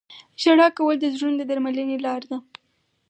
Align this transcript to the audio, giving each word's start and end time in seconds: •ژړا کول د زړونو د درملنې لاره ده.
•ژړا 0.41 0.67
کول 0.77 0.95
د 0.99 1.05
زړونو 1.15 1.35
د 1.39 1.43
درملنې 1.49 1.97
لاره 2.05 2.25
ده. 2.31 2.37